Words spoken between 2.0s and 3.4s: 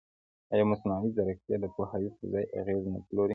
پر ځای اغېز نه پلوري؟